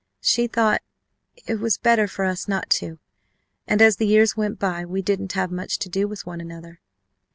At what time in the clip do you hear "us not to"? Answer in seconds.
2.25-2.97